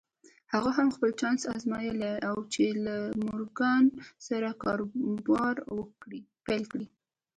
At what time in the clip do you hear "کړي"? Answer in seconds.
6.71-6.87